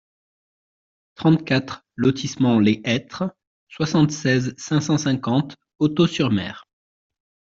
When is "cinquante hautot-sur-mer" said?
4.97-6.67